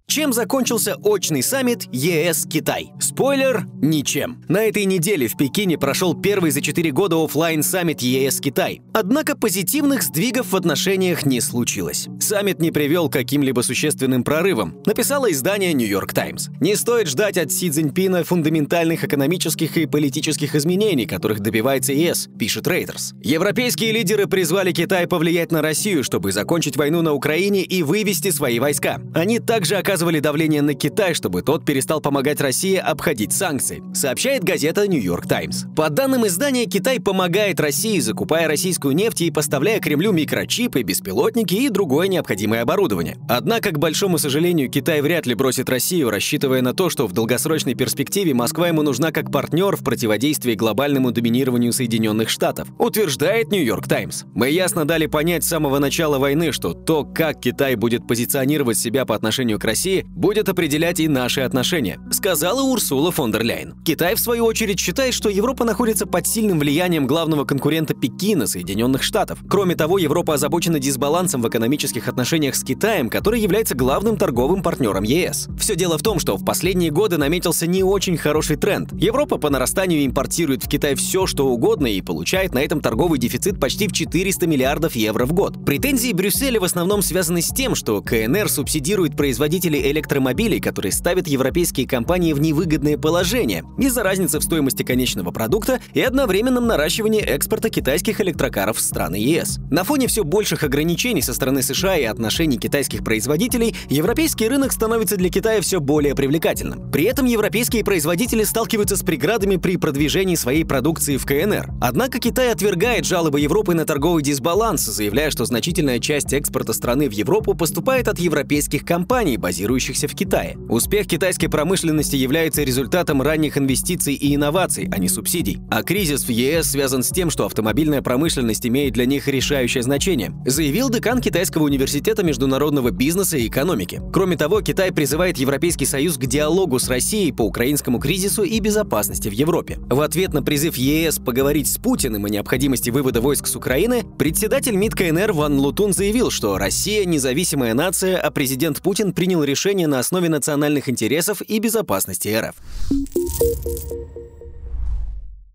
Чем 0.09 0.33
закончился 0.33 0.95
очный 1.03 1.43
саммит 1.43 1.89
ЕС-Китай? 1.93 2.93
Спойлер– 3.01 3.67
ничем. 3.83 4.41
На 4.49 4.63
этой 4.63 4.85
неделе 4.85 5.27
в 5.27 5.37
Пекине 5.37 5.79
прошел 5.79 6.15
первый 6.15 6.53
за 6.53 6.61
4 6.61 6.93
года 6.93 7.17
офлайн 7.17 7.65
саммит 7.65 8.03
ЕС-Китай. 8.03 8.83
Однако 8.95 9.37
позитивных 9.37 10.05
сдвигов 10.05 10.53
в 10.53 10.57
отношениях 10.57 11.27
не 11.27 11.41
случилось. 11.41 12.07
Саммит 12.21 12.61
не 12.61 12.71
привел 12.71 13.09
к 13.09 13.15
каким-либо 13.15 13.63
существенным 13.63 14.23
прорывам, 14.23 14.77
написало 14.87 15.31
издание 15.33 15.73
«Нью-Йорк 15.73 16.15
Таймс». 16.15 16.51
Не 16.61 16.77
стоит 16.77 17.09
ждать 17.09 17.37
от 17.37 17.51
Си 17.51 17.69
Цзиньпина 17.69 18.23
фундаментальных 18.23 19.03
экономических 19.03 19.77
и 19.77 19.87
политических 19.87 20.55
изменений, 20.55 21.07
которых 21.07 21.41
добивается 21.41 21.93
ЕС, 21.93 22.29
пишет 22.39 22.69
Reuters. 22.69 23.13
Европейские 23.25 23.91
лидеры 23.91 24.29
призвали 24.29 24.71
Китай 24.71 25.09
повлиять 25.09 25.51
на 25.51 25.63
Россию, 25.63 26.05
чтобы 26.05 26.31
закончить 26.31 26.77
войну 26.77 27.03
на 27.03 27.13
Украине 27.13 27.63
и 27.65 27.83
вывести 27.83 28.31
свои 28.31 28.61
войска. 28.61 29.01
Они 29.13 29.41
также 29.41 29.75
оказывают 29.75 29.96
оказывали 29.97 30.21
давление 30.21 30.61
на 30.61 30.75
Китай, 30.75 31.15
чтобы 31.15 31.41
тот 31.41 31.65
перестал 31.65 32.03
помогать 32.03 32.39
России 32.43 32.77
обходить 32.77 33.33
санкции, 33.33 33.83
сообщает 33.95 34.45
газета 34.45 34.87
«Нью-Йорк 34.87 35.27
Таймс». 35.27 35.65
По 35.75 35.89
данным 35.89 36.27
издания, 36.27 36.67
Китай 36.67 37.01
помогает 37.01 37.59
России, 37.61 37.99
закупая 37.99 38.47
российскую 38.47 38.95
нефть 38.95 39.23
и 39.23 39.31
поставляя 39.31 39.81
Кремлю 39.81 40.13
микрочипы, 40.13 40.83
беспилотники 40.83 41.55
и 41.55 41.71
другое 41.71 42.09
необходимое 42.09 42.61
оборудование. 42.61 43.17
Однако, 43.27 43.71
к 43.71 43.79
большому 43.79 44.19
сожалению, 44.19 44.71
Китай 44.71 45.01
вряд 45.01 45.25
ли 45.25 45.35
бросит 45.35 45.71
Россию, 45.71 46.11
рассчитывая 46.11 46.61
на 46.61 46.75
то, 46.75 46.91
что 46.91 47.07
в 47.07 47.15
долгосрочной 47.15 47.75
перспективе 47.75 48.35
Москва 48.35 48.69
ему 48.69 48.83
нужна 48.83 49.13
как 49.13 49.33
партнер 49.33 49.77
в 49.77 49.83
противодействии 49.83 50.53
глобальному 50.53 51.11
доминированию 51.11 51.73
Соединенных 51.73 52.29
Штатов, 52.29 52.69
утверждает 52.79 53.51
«Нью-Йорк 53.51 53.89
Таймс». 53.89 54.25
Мы 54.35 54.51
ясно 54.51 54.85
дали 54.85 55.07
понять 55.07 55.43
с 55.43 55.49
самого 55.49 55.79
начала 55.79 56.19
войны, 56.19 56.53
что 56.53 56.75
то, 56.75 57.03
как 57.03 57.41
Китай 57.41 57.77
будет 57.77 58.07
позиционировать 58.07 58.77
себя 58.77 59.07
по 59.07 59.15
отношению 59.15 59.59
к 59.59 59.65
России, 59.65 59.86
России 59.87 60.05
будет 60.17 60.49
определять 60.49 60.99
и 60.99 61.07
наши 61.07 61.43
отношения, 61.43 62.01
сказала 62.11 62.61
Урсула 62.61 63.13
фон 63.13 63.31
дер 63.31 63.45
Ляйен. 63.45 63.75
Китай, 63.85 64.17
в 64.17 64.19
свою 64.19 64.45
очередь, 64.45 64.81
считает, 64.81 65.15
что 65.15 65.29
Европа 65.29 65.65
находится 65.65 66.07
под 66.07 66.27
сильным 66.27 66.59
влиянием 66.59 67.07
главного 67.07 67.45
конкурента 67.45 67.95
Пекина, 67.95 68.49
Соединенных 68.49 69.05
Штатов. 69.05 69.39
Кроме 69.49 69.77
того, 69.77 69.99
Европа 69.99 70.35
озабочена 70.35 70.81
дисбалансом 70.81 71.41
в 71.41 71.49
экономических 71.49 72.09
отношениях 72.09 72.57
с 72.57 72.65
Китаем, 72.65 73.09
который 73.09 73.41
является 73.41 73.77
главным 73.77 74.17
торговым 74.17 74.61
партнером 74.61 75.05
ЕС. 75.05 75.49
Все 75.57 75.77
дело 75.77 75.99
в 75.99 76.03
том, 76.03 76.19
что 76.19 76.37
в 76.37 76.45
последние 76.45 76.91
годы 76.91 77.17
наметился 77.17 77.69
не 77.69 77.85
очень 77.85 78.17
хороший 78.17 78.57
тренд. 78.57 78.93
Европа 78.93 79.39
по 79.39 79.51
нарастанию 79.51 80.05
импортирует 80.05 80.65
в 80.65 80.69
Китай 80.69 80.97
все, 80.97 81.27
что 81.27 81.47
угодно 81.47 81.87
и 81.87 82.01
получает 82.01 82.55
на 82.55 82.59
этом 82.59 82.81
торговый 82.81 83.21
дефицит 83.21 83.61
почти 83.61 83.87
в 83.87 83.93
400 83.93 84.49
миллиардов 84.49 84.97
евро 84.97 85.27
в 85.27 85.33
год. 85.33 85.65
Претензии 85.65 86.13
Брюсселя 86.13 86.59
в 86.59 86.65
основном 86.65 87.03
связаны 87.03 87.41
с 87.41 87.51
тем, 87.51 87.77
что 87.77 88.03
КНР 88.03 88.49
субсидирует 88.49 89.17
производителей 89.17 89.76
производителей 89.77 89.91
электромобилей, 89.91 90.61
которые 90.61 90.93
ставят 90.93 91.29
европейские 91.29 91.87
компании 91.87 92.33
в 92.33 92.41
невыгодное 92.41 92.99
положение 92.99 93.65
из-за 93.79 94.03
разницы 94.03 94.39
в 94.39 94.43
стоимости 94.43 94.83
конечного 94.83 95.31
продукта 95.31 95.81
и 95.95 96.01
одновременном 96.01 96.67
наращивании 96.67 97.21
экспорта 97.21 97.71
китайских 97.71 98.21
электрокаров 98.21 98.77
в 98.77 98.81
страны 98.81 99.17
ЕС. 99.17 99.59
На 99.71 99.85
фоне 99.85 100.07
все 100.07 100.25
больших 100.25 100.63
ограничений 100.63 101.23
со 101.23 101.35
стороны 101.35 101.63
США 101.63 101.97
и 101.97 102.05
отношений 102.05 102.59
китайских 102.59 103.05
производителей, 103.05 103.75
европейский 103.89 104.49
рынок 104.49 104.73
становится 104.73 105.17
для 105.17 105.31
Китая 105.31 105.61
все 105.61 105.81
более 105.81 106.15
привлекательным. 106.15 106.91
При 106.91 107.05
этом 107.05 107.27
европейские 107.27 107.85
производители 107.85 108.45
сталкиваются 108.45 108.97
с 108.97 109.03
преградами 109.03 109.57
при 109.57 109.77
продвижении 109.77 110.35
своей 110.35 110.65
продукции 110.65 111.17
в 111.17 111.27
КНР. 111.27 111.71
Однако 111.81 112.19
Китай 112.19 112.53
отвергает 112.53 113.05
жалобы 113.05 113.41
Европы 113.41 113.75
на 113.75 113.85
торговый 113.85 114.23
дисбаланс, 114.23 114.83
заявляя, 114.83 115.31
что 115.31 115.45
значительная 115.45 115.99
часть 115.99 116.33
экспорта 116.33 116.73
страны 116.73 117.09
в 117.09 117.13
Европу 117.13 117.55
поступает 117.55 118.09
от 118.09 118.19
европейских 118.19 118.85
компаний, 118.85 119.37
базирующихся 119.37 119.66
базирующихся 119.67 120.07
в 120.07 120.15
Китае. 120.15 120.57
Успех 120.69 121.07
китайской 121.09 121.49
промышленности 121.49 122.15
является 122.15 122.63
результатом 122.63 123.21
ранних 123.21 123.59
инвестиций 123.59 124.15
и 124.15 124.35
инноваций, 124.35 124.89
а 124.93 124.99
не 124.99 125.09
субсидий. 125.09 125.59
А 125.71 125.83
кризис 125.83 126.25
в 126.25 126.29
ЕС 126.29 126.71
связан 126.71 127.03
с 127.03 127.11
тем, 127.11 127.31
что 127.31 127.47
автомобильная 127.47 128.01
промышленность 128.01 128.65
имеет 128.67 128.95
для 128.95 129.07
них 129.07 129.27
решающее 129.27 129.83
значение, 129.83 130.33
заявил 130.47 130.89
декан 130.89 131.21
Китайского 131.21 131.65
университета 131.65 132.23
международного 132.23 132.91
бизнеса 132.91 133.39
и 133.39 133.49
экономики. 133.49 134.01
Кроме 134.13 134.37
того, 134.37 134.61
Китай 134.61 134.93
призывает 134.93 135.37
Европейский 135.39 135.87
Союз 135.87 136.17
к 136.17 136.27
диалогу 136.27 136.79
с 136.79 136.89
Россией 136.89 137.33
по 137.33 137.43
украинскому 137.43 137.99
кризису 137.99 138.45
и 138.45 138.61
безопасности 138.61 139.29
в 139.29 139.33
Европе. 139.33 139.79
В 139.91 140.01
ответ 140.01 140.33
на 140.33 140.43
призыв 140.43 140.77
ЕС 140.77 141.19
поговорить 141.19 141.71
с 141.71 141.79
Путиным 141.79 142.25
о 142.25 142.29
необходимости 142.29 142.91
вывода 142.91 143.21
войск 143.21 143.49
с 143.49 143.57
Украины, 143.57 144.05
председатель 144.17 144.77
МИД 144.77 144.95
КНР 144.95 145.33
Ван 145.33 145.59
Лутун 145.59 145.93
заявил, 145.93 146.31
что 146.31 146.57
Россия 146.57 147.05
независимая 147.05 147.75
нация, 147.75 148.19
а 148.19 148.31
президент 148.31 148.81
Путин 148.81 149.13
принял 149.13 149.43
решение 149.43 149.56
решения 149.57 149.87
на 149.87 149.99
основе 149.99 150.29
национальных 150.29 150.87
интересов 150.91 151.41
и 151.41 151.59
безопасности 151.59 152.29
РФ. 152.29 152.55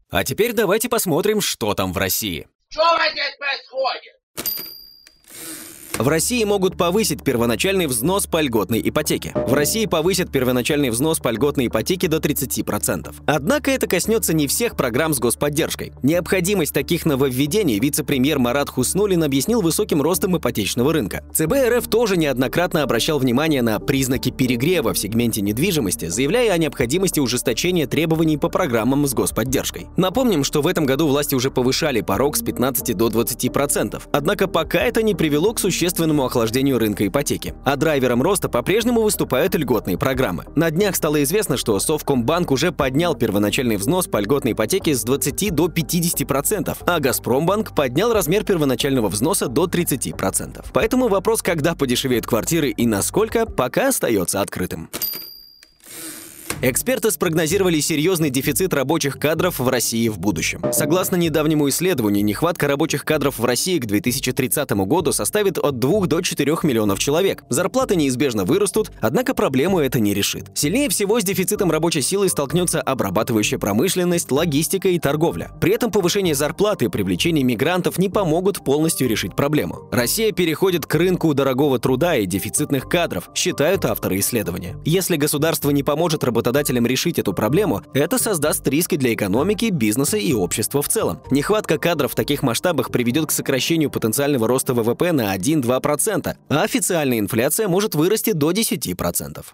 А 0.09 0.23
теперь 0.23 0.53
давайте 0.53 0.89
посмотрим, 0.89 1.39
что 1.39 1.75
там 1.75 1.93
в 1.93 1.97
России. 1.97 2.47
Что 2.69 2.81
здесь 3.11 3.37
происходит? 3.37 4.70
В 6.01 6.07
России 6.07 6.43
могут 6.43 6.77
повысить 6.77 7.23
первоначальный 7.23 7.85
взнос 7.85 8.25
по 8.25 8.41
льготной 8.41 8.81
ипотеке. 8.83 9.33
В 9.35 9.53
России 9.53 9.85
повысят 9.85 10.31
первоначальный 10.31 10.89
взнос 10.89 11.19
по 11.19 11.29
льготной 11.29 11.67
ипотеке 11.67 12.07
до 12.07 12.17
30%. 12.17 13.13
Однако 13.27 13.69
это 13.69 13.85
коснется 13.85 14.33
не 14.33 14.47
всех 14.47 14.75
программ 14.75 15.13
с 15.13 15.19
господдержкой. 15.19 15.93
Необходимость 16.01 16.73
таких 16.73 17.05
нововведений 17.05 17.77
вице-премьер 17.77 18.39
Марат 18.39 18.67
Хуснулин 18.67 19.23
объяснил 19.23 19.61
высоким 19.61 20.01
ростом 20.01 20.35
ипотечного 20.35 20.91
рынка. 20.91 21.23
ЦБ 21.35 21.53
РФ 21.69 21.87
тоже 21.87 22.17
неоднократно 22.17 22.81
обращал 22.81 23.19
внимание 23.19 23.61
на 23.61 23.79
признаки 23.79 24.31
перегрева 24.31 24.95
в 24.95 24.97
сегменте 24.97 25.41
недвижимости, 25.41 26.07
заявляя 26.07 26.53
о 26.53 26.57
необходимости 26.57 27.19
ужесточения 27.19 27.85
требований 27.85 28.37
по 28.37 28.49
программам 28.49 29.05
с 29.05 29.13
господдержкой. 29.13 29.85
Напомним, 29.97 30.45
что 30.45 30.63
в 30.63 30.67
этом 30.67 30.87
году 30.87 31.05
власти 31.05 31.35
уже 31.35 31.51
повышали 31.51 32.01
порог 32.01 32.37
с 32.37 32.41
15 32.41 32.97
до 32.97 33.09
20%. 33.09 34.01
Однако 34.11 34.47
пока 34.47 34.79
это 34.79 35.03
не 35.03 35.13
привело 35.13 35.53
к 35.53 35.59
существенному 35.59 35.90
существенному 35.91 36.23
охлаждению 36.23 36.79
рынка 36.79 37.05
ипотеки. 37.05 37.53
А 37.65 37.75
драйвером 37.75 38.21
роста 38.21 38.47
по-прежнему 38.47 39.01
выступают 39.01 39.55
льготные 39.55 39.97
программы. 39.97 40.45
На 40.55 40.71
днях 40.71 40.95
стало 40.95 41.21
известно, 41.23 41.57
что 41.57 41.77
Совкомбанк 41.79 42.51
уже 42.51 42.71
поднял 42.71 43.13
первоначальный 43.13 43.75
взнос 43.75 44.07
по 44.07 44.19
льготной 44.21 44.53
ипотеке 44.53 44.95
с 44.95 45.03
20 45.03 45.53
до 45.53 45.67
50%, 45.67 46.77
а 46.85 46.99
Газпромбанк 46.99 47.75
поднял 47.75 48.13
размер 48.13 48.45
первоначального 48.45 49.09
взноса 49.09 49.47
до 49.47 49.65
30%. 49.65 50.65
Поэтому 50.71 51.09
вопрос, 51.09 51.41
когда 51.41 51.75
подешевеют 51.75 52.25
квартиры 52.25 52.69
и 52.69 52.87
насколько, 52.87 53.45
пока 53.45 53.89
остается 53.89 54.39
открытым. 54.39 54.89
Эксперты 56.63 57.09
спрогнозировали 57.09 57.79
серьезный 57.79 58.29
дефицит 58.29 58.71
рабочих 58.75 59.17
кадров 59.17 59.57
в 59.57 59.67
России 59.67 60.07
в 60.09 60.19
будущем. 60.19 60.61
Согласно 60.71 61.15
недавнему 61.15 61.67
исследованию, 61.69 62.23
нехватка 62.23 62.67
рабочих 62.67 63.03
кадров 63.03 63.39
в 63.39 63.45
России 63.45 63.79
к 63.79 63.87
2030 63.87 64.69
году 64.71 65.11
составит 65.11 65.57
от 65.57 65.79
2 65.79 66.05
до 66.05 66.21
4 66.21 66.57
миллионов 66.61 66.99
человек. 66.99 67.43
Зарплаты 67.49 67.95
неизбежно 67.95 68.45
вырастут, 68.45 68.91
однако 69.01 69.33
проблему 69.33 69.79
это 69.79 69.99
не 69.99 70.13
решит. 70.13 70.51
Сильнее 70.53 70.87
всего 70.89 71.19
с 71.19 71.23
дефицитом 71.23 71.71
рабочей 71.71 72.03
силы 72.03 72.29
столкнется 72.29 72.79
обрабатывающая 72.79 73.57
промышленность, 73.57 74.29
логистика 74.31 74.89
и 74.89 74.99
торговля. 74.99 75.49
При 75.59 75.73
этом 75.73 75.89
повышение 75.89 76.35
зарплаты 76.35 76.85
и 76.85 76.89
привлечение 76.89 77.43
мигрантов 77.43 77.97
не 77.97 78.07
помогут 78.09 78.63
полностью 78.63 79.09
решить 79.09 79.35
проблему. 79.35 79.89
Россия 79.91 80.31
переходит 80.31 80.85
к 80.85 80.93
рынку 80.93 81.33
дорогого 81.33 81.79
труда 81.79 82.17
и 82.17 82.27
дефицитных 82.27 82.87
кадров, 82.87 83.31
считают 83.33 83.83
авторы 83.85 84.19
исследования. 84.19 84.75
Если 84.85 85.15
государство 85.15 85.71
не 85.71 85.81
поможет 85.81 86.23
работодателям 86.23 86.50
работодателям 86.51 86.85
решить 86.85 87.17
эту 87.17 87.33
проблему, 87.33 87.81
это 87.93 88.17
создаст 88.17 88.67
риски 88.67 88.97
для 88.97 89.13
экономики, 89.13 89.69
бизнеса 89.71 90.17
и 90.17 90.33
общества 90.33 90.81
в 90.81 90.89
целом. 90.89 91.21
Нехватка 91.31 91.77
кадров 91.77 92.11
в 92.11 92.15
таких 92.15 92.43
масштабах 92.43 92.91
приведет 92.91 93.27
к 93.27 93.31
сокращению 93.31 93.89
потенциального 93.89 94.47
роста 94.47 94.73
ВВП 94.73 95.13
на 95.13 95.35
1-2%, 95.35 96.35
а 96.49 96.63
официальная 96.63 97.19
инфляция 97.19 97.67
может 97.69 97.95
вырасти 97.95 98.31
до 98.33 98.51
10%. 98.51 99.45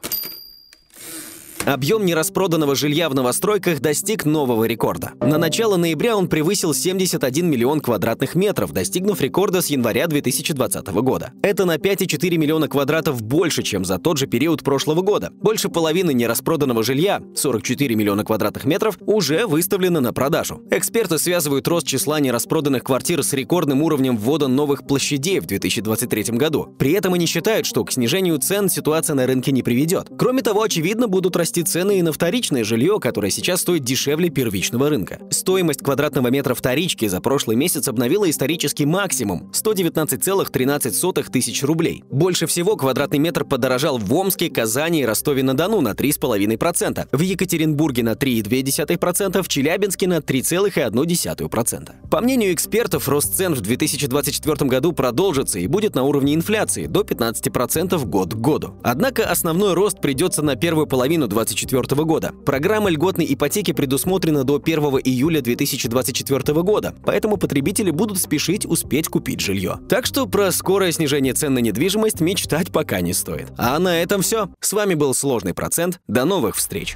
Объем 1.67 2.05
нераспроданного 2.05 2.75
жилья 2.75 3.09
в 3.09 3.13
новостройках 3.13 3.81
достиг 3.81 4.23
нового 4.23 4.63
рекорда. 4.63 5.11
На 5.19 5.37
начало 5.37 5.75
ноября 5.75 6.15
он 6.15 6.29
превысил 6.29 6.73
71 6.73 7.45
миллион 7.45 7.81
квадратных 7.81 8.35
метров, 8.35 8.71
достигнув 8.71 9.19
рекорда 9.19 9.61
с 9.61 9.67
января 9.67 10.07
2020 10.07 10.87
года. 10.87 11.33
Это 11.41 11.65
на 11.65 11.75
5,4 11.75 12.37
миллиона 12.37 12.69
квадратов 12.69 13.21
больше, 13.21 13.63
чем 13.63 13.83
за 13.83 13.99
тот 13.99 14.17
же 14.17 14.27
период 14.27 14.63
прошлого 14.63 15.01
года. 15.01 15.29
Больше 15.41 15.67
половины 15.67 16.13
нераспроданного 16.13 16.83
жилья, 16.83 17.21
44 17.35 17.95
миллиона 17.95 18.23
квадратных 18.23 18.63
метров, 18.63 18.97
уже 19.01 19.45
выставлено 19.45 19.99
на 19.99 20.13
продажу. 20.13 20.61
Эксперты 20.71 21.19
связывают 21.19 21.67
рост 21.67 21.85
числа 21.85 22.21
нераспроданных 22.21 22.85
квартир 22.85 23.23
с 23.23 23.33
рекордным 23.33 23.81
уровнем 23.81 24.15
ввода 24.15 24.47
новых 24.47 24.87
площадей 24.87 25.41
в 25.41 25.45
2023 25.45 26.37
году. 26.37 26.73
При 26.79 26.93
этом 26.93 27.13
они 27.13 27.25
считают, 27.25 27.65
что 27.65 27.83
к 27.83 27.91
снижению 27.91 28.37
цен 28.37 28.69
ситуация 28.69 29.15
на 29.15 29.27
рынке 29.27 29.51
не 29.51 29.63
приведет. 29.63 30.07
Кроме 30.17 30.41
того, 30.41 30.61
очевидно, 30.61 31.09
будут 31.09 31.35
расти 31.35 31.56
расти 31.57 31.63
цены 31.63 31.99
и 31.99 32.01
на 32.01 32.11
вторичное 32.11 32.63
жилье, 32.63 32.99
которое 32.99 33.31
сейчас 33.31 33.61
стоит 33.61 33.83
дешевле 33.83 34.29
первичного 34.29 34.89
рынка. 34.89 35.19
Стоимость 35.31 35.81
квадратного 35.81 36.27
метра 36.27 36.53
вторички 36.53 37.07
за 37.07 37.19
прошлый 37.19 37.57
месяц 37.57 37.87
обновила 37.87 38.29
исторический 38.29 38.85
максимум– 38.85 39.51
119,13 39.53 41.31
тысяч 41.31 41.63
рублей. 41.63 42.03
Больше 42.11 42.45
всего 42.45 42.75
квадратный 42.75 43.19
метр 43.19 43.43
подорожал 43.43 43.97
в 43.97 44.13
Омске, 44.13 44.49
Казани 44.49 45.01
и 45.01 45.05
Ростове-на-Дону 45.05 45.81
на 45.81 45.93
3,5%, 45.93 47.07
в 47.11 47.21
Екатеринбурге 47.21 48.03
на 48.03 48.13
3,2%, 48.13 49.41
в 49.41 49.47
Челябинске 49.47 50.07
на 50.07 50.17
3,1%. 50.17 52.09
По 52.09 52.21
мнению 52.21 52.53
экспертов, 52.53 53.09
рост 53.09 53.35
цен 53.35 53.53
в 53.53 53.61
2024 53.61 54.69
году 54.69 54.91
продолжится 54.91 55.59
и 55.59 55.67
будет 55.67 55.95
на 55.95 56.03
уровне 56.03 56.35
инфляции 56.35 56.85
до 56.85 57.01
15% 57.01 58.05
год 58.05 58.33
к 58.33 58.37
году. 58.37 58.75
Однако 58.83 59.29
основной 59.29 59.73
рост 59.73 59.99
придется 59.99 60.41
на 60.41 60.55
первую 60.55 60.87
половину 60.87 61.27
2024 61.47 62.03
года. 62.03 62.33
Программа 62.45 62.89
льготной 62.89 63.25
ипотеки 63.33 63.71
предусмотрена 63.71 64.43
до 64.43 64.61
1 64.63 64.79
июля 65.03 65.41
2024 65.41 66.61
года, 66.61 66.95
поэтому 67.05 67.37
потребители 67.37 67.91
будут 67.91 68.19
спешить 68.19 68.65
успеть 68.65 69.07
купить 69.07 69.39
жилье. 69.39 69.79
Так 69.89 70.05
что 70.05 70.25
про 70.25 70.51
скорое 70.51 70.91
снижение 70.91 71.33
цен 71.33 71.53
на 71.53 71.59
недвижимость 71.59 72.21
мечтать 72.21 72.71
пока 72.71 73.01
не 73.01 73.13
стоит. 73.13 73.51
А 73.57 73.79
на 73.79 74.01
этом 74.01 74.21
все. 74.21 74.49
С 74.59 74.73
вами 74.73 74.93
был 74.93 75.13
Сложный 75.13 75.53
процент. 75.53 75.99
До 76.07 76.25
новых 76.25 76.55
встреч! 76.55 76.95